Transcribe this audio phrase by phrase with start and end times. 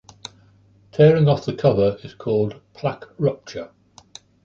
[0.91, 3.69] Tearing of the cover is called "plaque rupture".